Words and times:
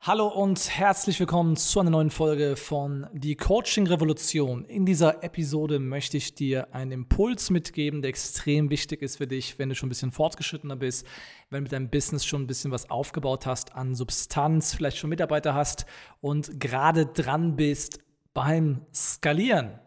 Hallo 0.00 0.28
und 0.28 0.70
herzlich 0.70 1.18
willkommen 1.18 1.56
zu 1.56 1.80
einer 1.80 1.90
neuen 1.90 2.10
Folge 2.10 2.54
von 2.54 3.08
Die 3.12 3.34
Coaching 3.34 3.88
Revolution. 3.88 4.64
In 4.64 4.86
dieser 4.86 5.24
Episode 5.24 5.80
möchte 5.80 6.16
ich 6.16 6.34
dir 6.34 6.72
einen 6.72 6.92
Impuls 6.92 7.50
mitgeben, 7.50 8.02
der 8.02 8.10
extrem 8.10 8.70
wichtig 8.70 9.02
ist 9.02 9.16
für 9.16 9.26
dich, 9.26 9.58
wenn 9.58 9.68
du 9.68 9.74
schon 9.74 9.88
ein 9.88 9.90
bisschen 9.90 10.12
fortgeschrittener 10.12 10.76
bist, 10.76 11.04
wenn 11.50 11.58
du 11.58 11.62
mit 11.62 11.72
deinem 11.72 11.90
Business 11.90 12.24
schon 12.24 12.42
ein 12.42 12.46
bisschen 12.46 12.70
was 12.70 12.88
aufgebaut 12.88 13.46
hast 13.46 13.74
an 13.74 13.96
Substanz, 13.96 14.74
vielleicht 14.74 14.98
schon 14.98 15.10
Mitarbeiter 15.10 15.54
hast 15.54 15.86
und 16.20 16.60
gerade 16.60 17.06
dran 17.06 17.56
bist 17.56 17.98
beim 18.32 18.86
Skalieren 18.94 19.80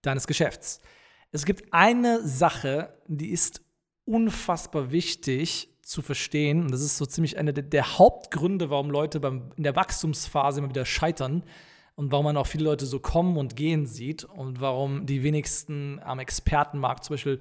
deines 0.00 0.26
Geschäfts. 0.26 0.80
Es 1.32 1.44
gibt 1.44 1.74
eine 1.74 2.26
Sache, 2.26 2.94
die 3.08 3.30
ist 3.30 3.60
unfassbar 4.06 4.90
wichtig 4.90 5.68
zu 5.82 6.02
verstehen. 6.02 6.62
Und 6.62 6.70
das 6.70 6.82
ist 6.82 6.96
so 6.96 7.06
ziemlich 7.06 7.38
einer 7.38 7.52
der, 7.52 7.64
der 7.64 7.98
Hauptgründe, 7.98 8.70
warum 8.70 8.90
Leute 8.90 9.20
beim, 9.20 9.50
in 9.56 9.62
der 9.62 9.76
Wachstumsphase 9.76 10.60
immer 10.60 10.68
wieder 10.68 10.84
scheitern 10.84 11.42
und 11.96 12.12
warum 12.12 12.24
man 12.24 12.36
auch 12.36 12.46
viele 12.46 12.64
Leute 12.64 12.86
so 12.86 12.98
kommen 12.98 13.36
und 13.36 13.56
gehen 13.56 13.86
sieht 13.86 14.24
und 14.24 14.60
warum 14.60 15.06
die 15.06 15.22
wenigsten 15.22 16.00
am 16.02 16.18
Expertenmarkt 16.18 17.04
zum 17.04 17.14
Beispiel 17.14 17.40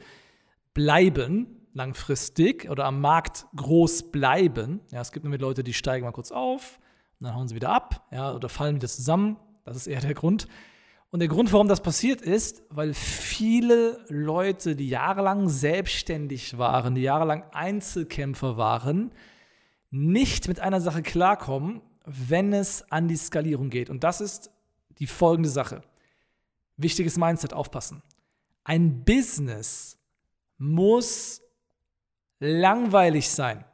bleiben 0.73 1.59
langfristig 1.73 2.69
oder 2.69 2.85
am 2.85 2.99
Markt 2.99 3.45
groß 3.55 4.11
bleiben. 4.11 4.81
Ja, 4.91 5.01
es 5.01 5.11
gibt 5.11 5.23
nämlich 5.23 5.41
Leute, 5.41 5.63
die 5.63 5.73
steigen 5.73 6.05
mal 6.05 6.11
kurz 6.11 6.31
auf 6.31 6.79
und 7.19 7.25
dann 7.25 7.35
hauen 7.35 7.47
sie 7.47 7.55
wieder 7.55 7.69
ab 7.69 8.07
ja, 8.11 8.33
oder 8.33 8.49
fallen 8.49 8.75
wieder 8.75 8.87
zusammen. 8.87 9.37
Das 9.65 9.77
ist 9.77 9.87
eher 9.87 10.01
der 10.01 10.13
Grund. 10.13 10.47
Und 11.11 11.21
der 11.21 11.27
Grund, 11.27 11.51
warum 11.51 11.67
das 11.67 11.81
passiert 11.81 12.21
ist, 12.21 12.61
weil 12.69 12.93
viele 12.93 14.05
Leute, 14.09 14.75
die 14.75 14.89
jahrelang 14.89 15.49
selbstständig 15.49 16.57
waren, 16.59 16.93
die 16.93 17.01
jahrelang 17.01 17.43
Einzelkämpfer 17.51 18.57
waren, 18.57 19.11
nicht 19.89 20.47
mit 20.47 20.59
einer 20.59 20.81
Sache 20.81 21.01
klarkommen, 21.01 21.81
wenn 22.05 22.53
es 22.53 22.91
an 22.91 23.07
die 23.07 23.15
Skalierung 23.15 23.71
geht. 23.71 23.89
Und 23.89 24.03
das 24.03 24.21
ist 24.21 24.51
die 24.99 25.07
folgende 25.07 25.49
Sache. 25.49 25.81
Wichtiges 26.77 27.17
Mindset 27.17 27.53
aufpassen. 27.53 28.03
Ein 28.63 29.03
Business 29.03 29.97
muss 30.59 31.41
langweilig 32.39 33.29
sein. 33.29 33.65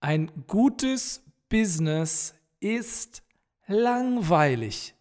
Ein 0.00 0.30
gutes 0.48 1.22
Business 1.48 2.34
ist 2.58 3.22
langweilig 3.68 4.94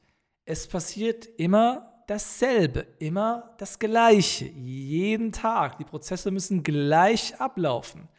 es 0.52 0.68
passiert 0.68 1.30
immer 1.38 2.04
dasselbe, 2.08 2.86
immer 3.00 3.54
das 3.58 3.80
Gleiche, 3.80 4.48
jeden 4.48 5.32
Tag. 5.32 5.78
Die 5.78 5.86
Prozesse 5.86 6.30
müssen 6.30 6.62
gleich 6.62 7.40
ablaufen. 7.40 8.10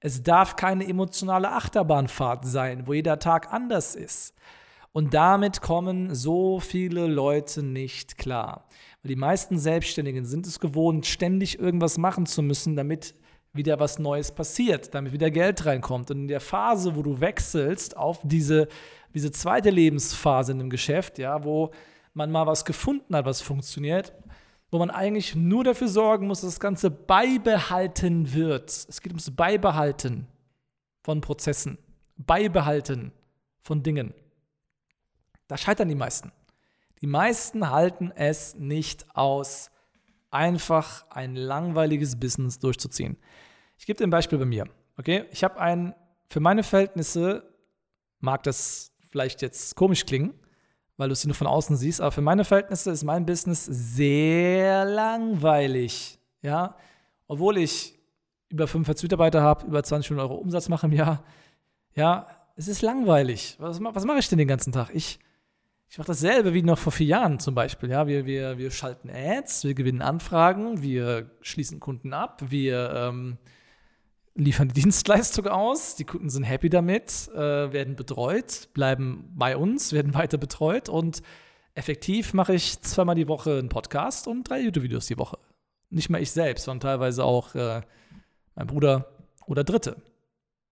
Es 0.00 0.22
darf 0.22 0.56
keine 0.56 0.88
emotionale 0.88 1.52
Achterbahnfahrt 1.52 2.46
sein, 2.46 2.86
wo 2.86 2.94
jeder 2.94 3.18
Tag 3.18 3.52
anders 3.52 3.94
ist. 3.94 4.34
Und 4.92 5.12
damit 5.12 5.60
kommen 5.60 6.14
so 6.14 6.60
viele 6.60 7.06
Leute 7.06 7.62
nicht 7.62 8.16
klar. 8.16 8.68
Weil 9.02 9.10
die 9.10 9.16
meisten 9.16 9.58
Selbstständigen 9.58 10.24
sind 10.24 10.46
es 10.46 10.60
gewohnt, 10.60 11.04
ständig 11.04 11.58
irgendwas 11.58 11.98
machen 11.98 12.24
zu 12.24 12.40
müssen, 12.40 12.74
damit 12.74 13.14
wieder 13.52 13.78
was 13.78 13.98
Neues 13.98 14.32
passiert, 14.32 14.94
damit 14.94 15.12
wieder 15.12 15.30
Geld 15.30 15.66
reinkommt. 15.66 16.10
Und 16.10 16.20
in 16.20 16.28
der 16.28 16.40
Phase, 16.40 16.96
wo 16.96 17.02
du 17.02 17.20
wechselst 17.20 17.98
auf 17.98 18.20
diese 18.24 18.68
diese 19.14 19.30
zweite 19.30 19.70
Lebensphase 19.70 20.52
in 20.52 20.60
einem 20.60 20.70
Geschäft, 20.70 21.18
ja, 21.18 21.44
wo 21.44 21.70
man 22.14 22.30
mal 22.30 22.46
was 22.46 22.64
gefunden 22.64 23.14
hat, 23.14 23.24
was 23.24 23.40
funktioniert, 23.40 24.12
wo 24.70 24.78
man 24.78 24.90
eigentlich 24.90 25.34
nur 25.34 25.64
dafür 25.64 25.88
sorgen 25.88 26.26
muss, 26.26 26.40
dass 26.40 26.50
das 26.50 26.60
Ganze 26.60 26.90
beibehalten 26.90 28.32
wird. 28.32 28.70
Es 28.70 29.00
geht 29.00 29.12
ums 29.12 29.30
Beibehalten 29.30 30.26
von 31.02 31.20
Prozessen, 31.20 31.78
Beibehalten 32.16 33.12
von 33.60 33.82
Dingen. 33.82 34.14
Da 35.48 35.56
scheitern 35.56 35.88
die 35.88 35.94
meisten. 35.94 36.32
Die 37.02 37.06
meisten 37.06 37.70
halten 37.70 38.12
es 38.14 38.54
nicht 38.54 39.06
aus, 39.14 39.70
einfach 40.30 41.04
ein 41.10 41.36
langweiliges 41.36 42.18
Business 42.18 42.58
durchzuziehen. 42.58 43.18
Ich 43.76 43.86
gebe 43.86 43.98
dir 43.98 44.04
ein 44.04 44.10
Beispiel 44.10 44.38
bei 44.38 44.44
mir. 44.44 44.66
Okay, 44.96 45.24
ich 45.30 45.44
habe 45.44 45.60
ein, 45.60 45.94
für 46.28 46.40
meine 46.40 46.62
Verhältnisse 46.62 47.52
mag 48.20 48.42
das 48.44 48.91
vielleicht 49.12 49.42
jetzt 49.42 49.76
komisch 49.76 50.06
klingen, 50.06 50.34
weil 50.96 51.08
du 51.08 51.12
es 51.12 51.24
nur 51.24 51.34
von 51.34 51.46
außen 51.46 51.76
siehst, 51.76 52.00
aber 52.00 52.10
für 52.10 52.22
meine 52.22 52.44
Verhältnisse 52.44 52.90
ist 52.90 53.04
mein 53.04 53.26
Business 53.26 53.64
sehr 53.66 54.84
langweilig. 54.84 56.18
Ja, 56.40 56.76
obwohl 57.28 57.58
ich 57.58 57.94
über 58.48 58.66
45 58.66 59.04
Mitarbeiter 59.04 59.42
habe, 59.42 59.66
über 59.66 59.82
20 59.82 60.10
Millionen 60.10 60.30
Euro 60.30 60.40
Umsatz 60.40 60.68
mache 60.68 60.86
im 60.86 60.92
Jahr. 60.92 61.22
Ja, 61.94 62.26
es 62.56 62.68
ist 62.68 62.82
langweilig. 62.82 63.56
Was, 63.58 63.82
was 63.82 64.04
mache 64.04 64.18
ich 64.18 64.28
denn 64.28 64.38
den 64.38 64.48
ganzen 64.48 64.72
Tag? 64.72 64.90
Ich, 64.92 65.18
ich 65.88 65.98
mache 65.98 66.08
dasselbe 66.08 66.54
wie 66.54 66.62
noch 66.62 66.78
vor 66.78 66.92
vier 66.92 67.06
Jahren 67.06 67.38
zum 67.38 67.54
Beispiel. 67.54 67.90
Ja, 67.90 68.06
wir, 68.06 68.24
wir, 68.26 68.58
wir 68.58 68.70
schalten 68.70 69.10
Ads, 69.10 69.64
wir 69.64 69.74
gewinnen 69.74 70.02
Anfragen, 70.02 70.82
wir 70.82 71.30
schließen 71.42 71.80
Kunden 71.80 72.12
ab, 72.12 72.42
wir 72.48 72.92
ähm, 72.94 73.38
liefern 74.34 74.68
die 74.68 74.74
Dienstleistung 74.82 75.46
aus, 75.46 75.96
die 75.96 76.04
Kunden 76.04 76.30
sind 76.30 76.44
happy 76.44 76.70
damit, 76.70 77.28
äh, 77.34 77.72
werden 77.72 77.96
betreut, 77.96 78.68
bleiben 78.74 79.30
bei 79.34 79.56
uns, 79.56 79.92
werden 79.92 80.14
weiter 80.14 80.38
betreut 80.38 80.88
und 80.88 81.22
effektiv 81.74 82.34
mache 82.34 82.54
ich 82.54 82.80
zweimal 82.82 83.14
die 83.14 83.28
Woche 83.28 83.58
einen 83.58 83.68
Podcast 83.68 84.28
und 84.28 84.48
drei 84.48 84.60
YouTube-Videos 84.60 85.06
die 85.06 85.18
Woche. 85.18 85.38
Nicht 85.90 86.10
mal 86.10 86.20
ich 86.20 86.30
selbst, 86.30 86.64
sondern 86.64 86.90
teilweise 86.90 87.24
auch 87.24 87.54
äh, 87.54 87.82
mein 88.54 88.66
Bruder 88.66 89.08
oder 89.46 89.64
Dritte. 89.64 89.96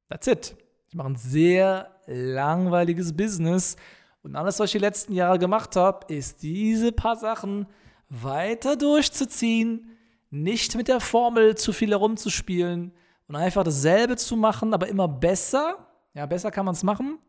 That's 0.09 0.27
it. 0.27 0.57
Ich 0.89 0.95
mache 0.95 1.09
ein 1.09 1.17
sehr 1.17 1.91
langweiliges 2.07 3.17
Business 3.17 3.77
und 4.23 4.37
alles, 4.37 4.59
was 4.59 4.67
ich 4.67 4.73
die 4.73 4.79
letzten 4.79 5.15
Jahre 5.15 5.39
gemacht 5.39 5.77
habe, 5.77 6.13
ist 6.13 6.43
diese 6.43 6.93
paar 6.93 7.17
Sachen 7.17 7.67
weiter 8.09 8.77
durchzuziehen, 8.77 9.97
nicht 10.31 10.77
mit 10.77 10.89
der 10.89 11.01
Formel 11.01 11.57
zu 11.57 11.73
viel 11.73 11.91
herumzuspielen, 11.91 12.93
und 13.31 13.37
einfach 13.37 13.63
dasselbe 13.63 14.17
zu 14.17 14.37
machen, 14.37 14.75
aber 14.75 14.89
immer 14.89 15.07
besser. 15.07 15.87
Ja, 16.15 16.27
besser 16.27 16.51
kann 16.51 16.65
man 16.65 16.75
es 16.75 16.83
machen, 16.83 17.21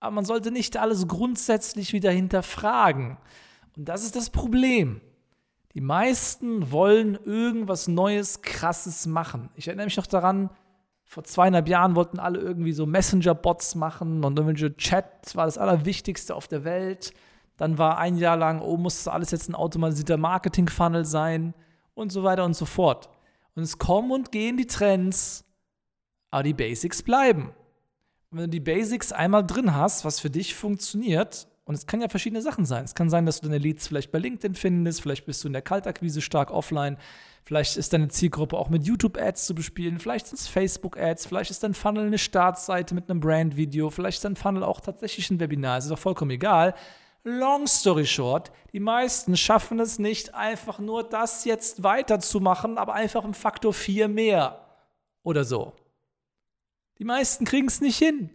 aber 0.00 0.10
man 0.10 0.26
sollte 0.26 0.50
nicht 0.50 0.76
alles 0.76 1.08
grundsätzlich 1.08 1.94
wieder 1.94 2.10
hinterfragen. 2.10 3.16
Und 3.74 3.88
das 3.88 4.04
ist 4.04 4.16
das 4.16 4.28
Problem. 4.28 5.00
Die 5.72 5.80
meisten 5.80 6.70
wollen 6.72 7.18
irgendwas 7.24 7.88
Neues, 7.88 8.42
Krasses 8.42 9.06
machen. 9.06 9.48
Ich 9.54 9.66
erinnere 9.66 9.86
mich 9.86 9.96
noch 9.96 10.06
daran, 10.06 10.50
vor 11.06 11.24
zweieinhalb 11.24 11.68
Jahren 11.68 11.96
wollten 11.96 12.18
alle 12.18 12.38
irgendwie 12.38 12.72
so 12.72 12.84
Messenger-Bots 12.84 13.76
machen 13.76 14.24
und 14.26 14.38
irgendwelche 14.38 14.76
Chat 14.76 15.34
war 15.36 15.46
das 15.46 15.56
Allerwichtigste 15.56 16.34
auf 16.34 16.48
der 16.48 16.64
Welt. 16.64 17.14
Dann 17.56 17.78
war 17.78 17.96
ein 17.96 18.18
Jahr 18.18 18.36
lang, 18.36 18.60
oh, 18.60 18.76
muss 18.76 19.04
das 19.04 19.08
alles 19.08 19.30
jetzt 19.30 19.48
ein 19.48 19.54
automatisierter 19.54 20.18
Marketing-Funnel 20.18 21.06
sein 21.06 21.54
und 21.94 22.12
so 22.12 22.24
weiter 22.24 22.44
und 22.44 22.52
so 22.52 22.66
fort. 22.66 23.08
Und 23.54 23.62
es 23.62 23.78
kommen 23.78 24.10
und 24.10 24.32
gehen 24.32 24.58
die 24.58 24.66
Trends 24.66 25.45
aber 26.30 26.42
die 26.42 26.54
Basics 26.54 27.02
bleiben. 27.02 27.54
Und 28.30 28.38
wenn 28.38 28.44
du 28.44 28.50
die 28.50 28.60
Basics 28.60 29.12
einmal 29.12 29.46
drin 29.46 29.74
hast, 29.74 30.04
was 30.04 30.20
für 30.20 30.30
dich 30.30 30.54
funktioniert, 30.54 31.48
und 31.66 31.74
es 31.74 31.86
kann 31.86 32.00
ja 32.00 32.08
verschiedene 32.08 32.42
Sachen 32.42 32.64
sein. 32.64 32.84
Es 32.84 32.94
kann 32.94 33.10
sein, 33.10 33.26
dass 33.26 33.40
du 33.40 33.48
deine 33.48 33.58
Leads 33.58 33.88
vielleicht 33.88 34.12
bei 34.12 34.18
LinkedIn 34.18 34.54
findest, 34.54 35.02
vielleicht 35.02 35.26
bist 35.26 35.42
du 35.42 35.48
in 35.48 35.52
der 35.52 35.62
Kaltakquise 35.62 36.20
stark 36.20 36.52
offline, 36.52 36.96
vielleicht 37.42 37.76
ist 37.76 37.92
deine 37.92 38.08
Zielgruppe 38.08 38.56
auch 38.56 38.68
mit 38.68 38.84
YouTube-Ads 38.84 39.46
zu 39.46 39.54
bespielen, 39.54 39.98
vielleicht 39.98 40.28
sind 40.28 40.38
es 40.38 40.46
Facebook-Ads, 40.46 41.26
vielleicht 41.26 41.50
ist 41.50 41.64
dein 41.64 41.74
Funnel 41.74 42.06
eine 42.06 42.18
Startseite 42.18 42.94
mit 42.94 43.10
einem 43.10 43.18
Brand-Video, 43.18 43.90
vielleicht 43.90 44.18
ist 44.18 44.24
dein 44.24 44.36
Funnel 44.36 44.62
auch 44.62 44.80
tatsächlich 44.80 45.28
ein 45.30 45.40
Webinar, 45.40 45.78
es 45.78 45.86
ist 45.86 45.90
auch 45.90 45.98
vollkommen 45.98 46.30
egal. 46.30 46.74
Long 47.24 47.66
story 47.66 48.06
short, 48.06 48.52
die 48.72 48.78
meisten 48.78 49.36
schaffen 49.36 49.80
es 49.80 49.98
nicht, 49.98 50.34
einfach 50.34 50.78
nur 50.78 51.02
das 51.02 51.44
jetzt 51.44 51.82
weiterzumachen, 51.82 52.78
aber 52.78 52.94
einfach 52.94 53.24
im 53.24 53.34
Faktor 53.34 53.72
4 53.72 54.06
mehr 54.06 54.60
oder 55.24 55.42
so. 55.42 55.72
Die 56.98 57.04
meisten 57.04 57.44
kriegen 57.44 57.68
es 57.68 57.80
nicht 57.80 57.98
hin, 57.98 58.30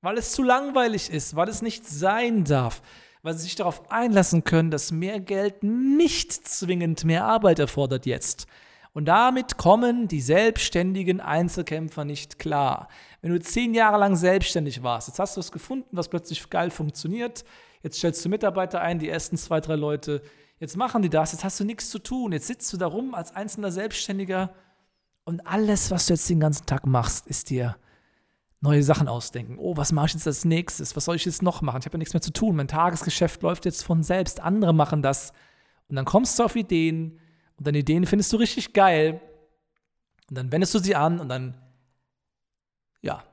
weil 0.00 0.18
es 0.18 0.32
zu 0.32 0.42
langweilig 0.42 1.10
ist, 1.10 1.36
weil 1.36 1.48
es 1.48 1.62
nicht 1.62 1.86
sein 1.86 2.44
darf, 2.44 2.82
weil 3.22 3.34
sie 3.34 3.44
sich 3.44 3.54
darauf 3.54 3.90
einlassen 3.90 4.44
können, 4.44 4.70
dass 4.70 4.92
mehr 4.92 5.20
Geld 5.20 5.62
nicht 5.62 6.32
zwingend 6.32 7.04
mehr 7.04 7.24
Arbeit 7.24 7.58
erfordert 7.58 8.06
jetzt. 8.06 8.46
Und 8.92 9.04
damit 9.04 9.58
kommen 9.58 10.08
die 10.08 10.22
selbstständigen 10.22 11.20
Einzelkämpfer 11.20 12.06
nicht 12.06 12.38
klar. 12.38 12.88
Wenn 13.20 13.30
du 13.30 13.38
zehn 13.40 13.74
Jahre 13.74 13.98
lang 13.98 14.16
selbstständig 14.16 14.82
warst, 14.82 15.08
jetzt 15.08 15.18
hast 15.18 15.36
du 15.36 15.40
was 15.40 15.52
gefunden, 15.52 15.96
was 15.96 16.08
plötzlich 16.08 16.48
geil 16.48 16.70
funktioniert, 16.70 17.44
jetzt 17.82 17.98
stellst 17.98 18.24
du 18.24 18.30
Mitarbeiter 18.30 18.80
ein, 18.80 18.98
die 18.98 19.10
ersten 19.10 19.36
zwei, 19.36 19.60
drei 19.60 19.76
Leute, 19.76 20.22
jetzt 20.58 20.78
machen 20.78 21.02
die 21.02 21.10
das, 21.10 21.32
jetzt 21.32 21.44
hast 21.44 21.60
du 21.60 21.64
nichts 21.64 21.90
zu 21.90 21.98
tun, 21.98 22.32
jetzt 22.32 22.46
sitzt 22.46 22.72
du 22.72 22.78
da 22.78 22.86
rum 22.86 23.14
als 23.14 23.36
einzelner 23.36 23.70
Selbstständiger 23.70 24.54
und 25.26 25.46
alles, 25.46 25.90
was 25.90 26.06
du 26.06 26.14
jetzt 26.14 26.30
den 26.30 26.40
ganzen 26.40 26.64
Tag 26.66 26.86
machst, 26.86 27.26
ist 27.26 27.50
dir 27.50 27.76
neue 28.60 28.82
Sachen 28.82 29.08
ausdenken. 29.08 29.58
Oh, 29.58 29.76
was 29.76 29.92
mache 29.92 30.06
ich 30.06 30.14
jetzt 30.14 30.26
als 30.26 30.44
nächstes? 30.44 30.96
Was 30.96 31.04
soll 31.04 31.16
ich 31.16 31.24
jetzt 31.24 31.42
noch 31.42 31.62
machen? 31.62 31.80
Ich 31.80 31.84
habe 31.84 31.96
ja 31.96 31.98
nichts 31.98 32.14
mehr 32.14 32.22
zu 32.22 32.32
tun. 32.32 32.56
Mein 32.56 32.68
Tagesgeschäft 32.68 33.42
läuft 33.42 33.64
jetzt 33.64 33.84
von 33.84 34.02
selbst. 34.02 34.40
Andere 34.40 34.72
machen 34.72 35.02
das. 35.02 35.32
Und 35.88 35.96
dann 35.96 36.04
kommst 36.04 36.38
du 36.38 36.44
auf 36.44 36.56
Ideen, 36.56 37.18
und 37.58 37.66
deine 37.66 37.78
Ideen 37.78 38.06
findest 38.06 38.32
du 38.32 38.36
richtig 38.36 38.72
geil 38.72 39.20
und 40.28 40.36
dann 40.36 40.52
wendest 40.52 40.74
du 40.74 40.78
sie 40.78 40.94
an 40.94 41.20
und 41.20 41.28
dann, 41.28 41.56
ja, 43.00 43.24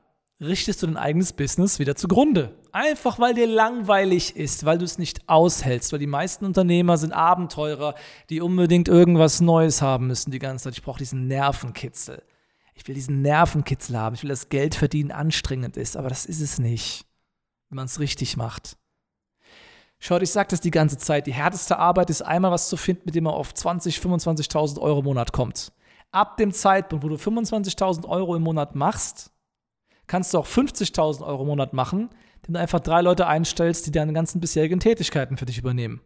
richtest 0.44 0.82
du 0.82 0.86
dein 0.86 0.96
eigenes 0.96 1.32
Business 1.32 1.78
wieder 1.78 1.96
zugrunde. 1.96 2.54
Einfach 2.72 3.18
weil 3.18 3.34
dir 3.34 3.46
langweilig 3.46 4.36
ist, 4.36 4.64
weil 4.64 4.78
du 4.78 4.84
es 4.84 4.98
nicht 4.98 5.28
aushältst, 5.28 5.92
weil 5.92 5.98
die 5.98 6.06
meisten 6.06 6.44
Unternehmer 6.44 6.96
sind 6.96 7.12
Abenteurer, 7.12 7.94
die 8.30 8.40
unbedingt 8.40 8.88
irgendwas 8.88 9.40
Neues 9.40 9.82
haben 9.82 10.06
müssen 10.06 10.30
die 10.30 10.38
ganze 10.38 10.64
Zeit. 10.64 10.74
Ich 10.74 10.82
brauche 10.82 10.98
diesen 10.98 11.26
Nervenkitzel. 11.26 12.22
Ich 12.74 12.86
will 12.88 12.94
diesen 12.94 13.22
Nervenkitzel 13.22 13.96
haben. 13.96 14.14
Ich 14.14 14.22
will, 14.22 14.30
dass 14.30 14.48
Geld 14.48 14.74
verdienen 14.74 15.12
anstrengend 15.12 15.76
ist, 15.76 15.96
aber 15.96 16.08
das 16.08 16.26
ist 16.26 16.40
es 16.40 16.58
nicht, 16.58 17.06
wenn 17.68 17.76
man 17.76 17.86
es 17.86 18.00
richtig 18.00 18.36
macht. 18.36 18.76
Schaut, 20.00 20.22
ich 20.22 20.30
sage 20.30 20.48
das 20.50 20.60
die 20.60 20.70
ganze 20.70 20.98
Zeit. 20.98 21.26
Die 21.26 21.32
härteste 21.32 21.78
Arbeit 21.78 22.10
ist 22.10 22.22
einmal 22.22 22.50
was 22.50 22.68
zu 22.68 22.76
finden, 22.76 23.02
mit 23.06 23.14
dem 23.14 23.24
man 23.24 23.34
auf 23.34 23.52
20.000, 23.52 24.00
25.000 24.00 24.80
Euro 24.80 24.98
im 24.98 25.04
Monat 25.04 25.32
kommt. 25.32 25.72
Ab 26.10 26.36
dem 26.36 26.52
Zeitpunkt, 26.52 27.04
wo 27.04 27.08
du 27.08 27.16
25.000 27.16 28.06
Euro 28.08 28.36
im 28.36 28.42
Monat 28.42 28.74
machst, 28.74 29.32
kannst 30.06 30.34
du 30.34 30.38
auch 30.38 30.46
50.000 30.46 31.24
Euro 31.24 31.42
im 31.42 31.48
Monat 31.48 31.72
machen, 31.72 32.10
indem 32.36 32.54
du 32.54 32.60
einfach 32.60 32.80
drei 32.80 33.00
Leute 33.00 33.26
einstellst, 33.26 33.86
die 33.86 33.90
deine 33.90 34.12
ganzen 34.12 34.40
bisherigen 34.40 34.80
Tätigkeiten 34.80 35.36
für 35.36 35.46
dich 35.46 35.58
übernehmen. 35.58 36.00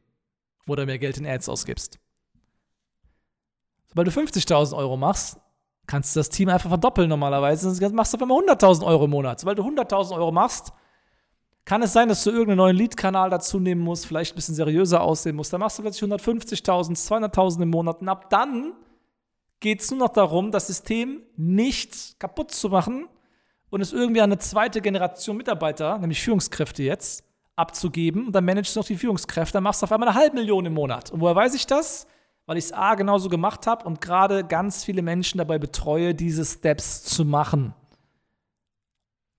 Oder 0.66 0.86
mehr 0.86 0.98
Geld 0.98 1.16
in 1.18 1.26
Ads 1.26 1.48
ausgibst. 1.48 1.98
Sobald 3.88 4.06
du 4.06 4.12
50.000 4.12 4.76
Euro 4.76 4.96
machst, 4.96 5.38
kannst 5.86 6.14
du 6.14 6.20
das 6.20 6.28
Team 6.28 6.50
einfach 6.50 6.68
verdoppeln 6.68 7.08
normalerweise. 7.08 7.74
Dann 7.80 7.94
machst 7.94 8.12
du 8.12 8.18
auf 8.18 8.22
einmal 8.22 8.38
100.000 8.42 8.84
Euro 8.84 9.06
im 9.06 9.10
Monat. 9.10 9.40
Sobald 9.40 9.58
du 9.58 9.62
100.000 9.62 10.14
Euro 10.14 10.30
machst, 10.30 10.72
kann 11.64 11.82
es 11.82 11.92
sein, 11.92 12.08
dass 12.08 12.22
du 12.24 12.30
irgendeinen 12.30 12.58
neuen 12.58 12.76
Lead-Kanal 12.76 13.30
dazu 13.30 13.58
nehmen 13.58 13.82
musst, 13.82 14.06
vielleicht 14.06 14.32
ein 14.32 14.36
bisschen 14.36 14.54
seriöser 14.54 15.02
aussehen 15.02 15.36
musst. 15.36 15.52
Dann 15.52 15.60
machst 15.60 15.78
du 15.78 15.82
plötzlich 15.82 16.10
150.000, 16.10 16.96
200.000 16.96 17.62
im 17.62 17.70
Monat. 17.70 18.00
Und 18.00 18.08
ab 18.08 18.30
dann 18.30 18.74
geht 19.60 19.80
es 19.80 19.90
nur 19.90 20.00
noch 20.00 20.08
darum, 20.10 20.50
das 20.50 20.66
System 20.66 21.22
nicht 21.36 22.18
kaputt 22.20 22.52
zu 22.52 22.68
machen 22.68 23.08
und 23.70 23.80
es 23.80 23.92
irgendwie 23.92 24.20
an 24.20 24.30
eine 24.30 24.38
zweite 24.38 24.80
Generation 24.80 25.36
Mitarbeiter, 25.36 25.98
nämlich 25.98 26.22
Führungskräfte 26.22 26.82
jetzt, 26.82 27.24
abzugeben. 27.56 28.26
Und 28.26 28.32
dann 28.32 28.44
managst 28.44 28.74
du 28.74 28.80
noch 28.80 28.86
die 28.86 28.96
Führungskräfte, 28.96 29.54
dann 29.54 29.64
machst 29.64 29.82
du 29.82 29.84
auf 29.84 29.92
einmal 29.92 30.08
eine 30.08 30.18
halbe 30.18 30.36
Million 30.36 30.64
im 30.64 30.74
Monat. 30.74 31.10
Und 31.10 31.20
woher 31.20 31.34
weiß 31.34 31.54
ich 31.54 31.66
das? 31.66 32.06
Weil 32.46 32.56
ich 32.56 32.64
es 32.64 32.72
A 32.72 32.94
genauso 32.94 33.28
gemacht 33.28 33.66
habe 33.66 33.84
und 33.84 34.00
gerade 34.00 34.44
ganz 34.44 34.84
viele 34.84 35.02
Menschen 35.02 35.38
dabei 35.38 35.58
betreue, 35.58 36.14
diese 36.14 36.44
Steps 36.44 37.02
zu 37.02 37.24
machen. 37.24 37.74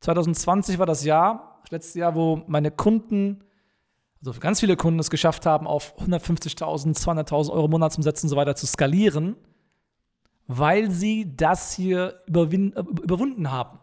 2020 0.01 0.77
war 0.77 0.85
das 0.85 1.03
Jahr, 1.03 1.61
letztes 1.69 1.95
Jahr, 1.95 2.13
wo 2.13 2.43
meine 2.47 2.71
Kunden, 2.71 3.43
also 4.23 4.39
ganz 4.39 4.59
viele 4.59 4.77
Kunden 4.77 4.99
es 4.99 5.09
geschafft 5.09 5.45
haben, 5.45 5.65
auf 5.65 5.97
150.000, 5.99 6.95
200.000 6.97 7.51
Euro 7.51 7.67
Monatsumsätze 7.67 8.25
und 8.25 8.29
so 8.29 8.35
weiter 8.35 8.55
zu 8.55 8.67
skalieren, 8.67 9.35
weil 10.47 10.91
sie 10.91 11.35
das 11.35 11.73
hier 11.73 12.21
überwunden 12.27 13.51
haben. 13.51 13.79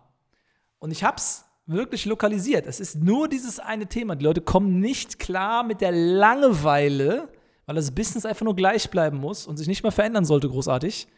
Und 0.87 0.93
ich 0.93 1.03
habe 1.03 1.17
es 1.17 1.44
wirklich 1.67 2.05
lokalisiert. 2.05 2.65
Es 2.65 2.79
ist 2.79 3.03
nur 3.03 3.27
dieses 3.27 3.59
eine 3.59 3.88
Thema. 3.88 4.15
Die 4.15 4.25
Leute 4.25 4.41
kommen 4.41 4.79
nicht 4.79 5.19
klar 5.19 5.65
mit 5.65 5.81
der 5.81 5.91
Langeweile, 5.91 7.29
weil 7.67 7.75
das 7.75 7.91
Business 7.91 8.25
einfach 8.25 8.44
nur 8.44 8.55
gleich 8.55 8.88
bleiben 8.88 9.19
muss 9.19 9.49
und 9.49 9.56
sich 9.56 9.67
nicht 9.67 9.83
mehr 9.83 9.91
verändern 9.91 10.25
sollte, 10.25 10.49
großartig. 10.49 11.09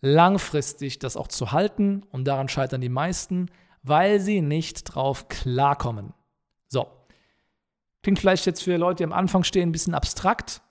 langfristig 0.00 0.98
das 0.98 1.16
auch 1.16 1.28
zu 1.28 1.52
halten 1.52 2.02
und 2.10 2.24
daran 2.26 2.48
scheitern 2.48 2.80
die 2.80 2.88
meisten, 2.88 3.46
weil 3.82 4.20
sie 4.20 4.42
nicht 4.42 4.82
drauf 4.84 5.28
klarkommen. 5.28 6.12
So. 6.68 6.86
Klingt 8.02 8.18
vielleicht 8.18 8.44
jetzt 8.46 8.62
für 8.62 8.76
Leute, 8.76 8.96
die 8.96 9.04
am 9.04 9.12
Anfang 9.12 9.44
stehen, 9.44 9.68
ein 9.68 9.72
bisschen 9.72 9.94
abstrakt, 9.94 10.62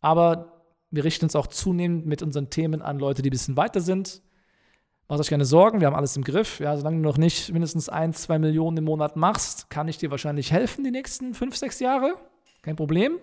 aber 0.00 0.64
wir 0.90 1.04
richten 1.04 1.26
uns 1.26 1.36
auch 1.36 1.46
zunehmend 1.46 2.06
mit 2.06 2.22
unseren 2.22 2.50
Themen 2.50 2.82
an 2.82 2.98
Leute, 2.98 3.22
die 3.22 3.30
ein 3.30 3.32
bisschen 3.32 3.56
weiter 3.56 3.80
sind. 3.80 4.22
Macht 5.08 5.20
euch 5.20 5.28
keine 5.28 5.44
Sorgen, 5.44 5.80
wir 5.80 5.86
haben 5.86 5.94
alles 5.94 6.16
im 6.16 6.24
Griff. 6.24 6.58
Ja, 6.58 6.76
solange 6.76 6.96
du 6.96 7.02
noch 7.02 7.16
nicht 7.16 7.52
mindestens 7.52 7.88
ein, 7.88 8.12
zwei 8.12 8.38
Millionen 8.38 8.78
im 8.78 8.84
Monat 8.84 9.16
machst, 9.16 9.70
kann 9.70 9.86
ich 9.86 9.98
dir 9.98 10.10
wahrscheinlich 10.10 10.50
helfen 10.50 10.82
die 10.82 10.90
nächsten 10.90 11.32
fünf, 11.34 11.56
sechs 11.56 11.78
Jahre. 11.78 12.14
Kein 12.62 12.76
Problem 12.76 13.18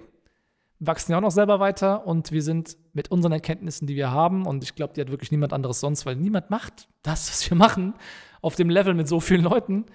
wachsen 0.86 1.12
ja 1.12 1.18
auch 1.18 1.22
noch 1.22 1.32
selber 1.32 1.60
weiter 1.60 2.06
und 2.06 2.32
wir 2.32 2.42
sind 2.42 2.78
mit 2.94 3.12
unseren 3.12 3.32
Erkenntnissen, 3.32 3.88
die 3.88 3.96
wir 3.96 4.12
haben, 4.12 4.46
und 4.46 4.64
ich 4.64 4.76
glaube, 4.76 4.94
die 4.94 5.02
hat 5.02 5.10
wirklich 5.10 5.32
niemand 5.32 5.54
anderes 5.54 5.80
sonst, 5.80 6.06
weil 6.06 6.16
niemand 6.16 6.50
macht 6.50 6.88
das, 7.04 7.30
was 7.30 7.50
wir 7.50 7.58
machen, 7.58 7.94
auf 8.42 8.56
dem 8.56 8.70
Level 8.70 8.94
mit 8.94 9.08
so 9.08 9.20
vielen 9.20 9.44
Leuten, 9.44 9.86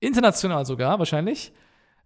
international 0.00 0.66
sogar 0.66 0.98
wahrscheinlich. 0.98 1.52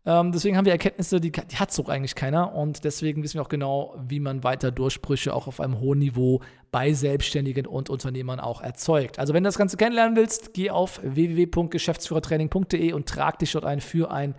Ähm, 0.05 0.33
deswegen 0.33 0.57
haben 0.57 0.65
wir 0.65 0.73
Erkenntnisse, 0.73 1.21
die, 1.21 1.31
die 1.31 1.57
hat 1.57 1.73
so 1.73 1.87
eigentlich 1.87 2.15
keiner. 2.15 2.55
Und 2.55 2.85
deswegen 2.85 3.23
wissen 3.23 3.35
wir 3.35 3.43
auch 3.43 3.49
genau, 3.49 3.97
wie 4.07 4.21
man 4.21 4.43
weiter 4.43 4.71
Durchbrüche 4.71 5.33
auch 5.35 5.47
auf 5.47 5.61
einem 5.61 5.79
hohen 5.81 5.99
Niveau 5.99 6.41
bei 6.71 6.93
Selbstständigen 6.93 7.67
und 7.67 7.91
Unternehmern 7.91 8.41
auch 8.41 8.61
erzeugt. 8.61 9.19
Also 9.19 9.35
wenn 9.35 9.45
du 9.45 9.49
das 9.49 9.59
Ganze 9.59 9.77
kennenlernen 9.77 10.17
willst, 10.17 10.55
geh 10.55 10.71
auf 10.71 11.01
www.geschäftsführertraining.de 11.03 12.93
und 12.93 13.09
trag 13.09 13.39
dich 13.39 13.53
dort 13.53 13.65
ein 13.65 13.81
für 13.81 14.11
ein 14.11 14.35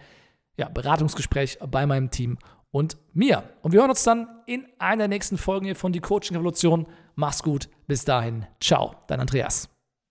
ja, 0.58 0.68
Beratungsgespräch 0.70 1.60
bei 1.70 1.86
meinem 1.86 2.12
Team 2.12 2.38
und 2.72 2.98
mir. 3.14 3.44
Und 3.62 3.72
wir 3.72 3.80
hören 3.80 3.92
uns 3.92 4.04
dann 4.04 4.28
in 4.46 4.66
einer 4.80 5.04
der 5.04 5.08
nächsten 5.08 5.38
Folgen 5.38 5.66
hier 5.66 5.76
von 5.76 5.94
Die 5.94 6.02
Coaching 6.02 6.36
Revolution. 6.36 6.88
Mach's 7.16 7.42
gut. 7.42 7.70
Bis 7.88 8.04
dahin. 8.04 8.46
Ciao. 8.60 8.96
Dein 9.08 9.20
Andreas. 9.20 9.73